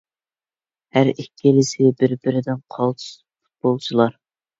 [0.95, 4.17] ھەر ئىككىلىسى بىر-بىرىدىن قالتىس پۇتبولچىلار.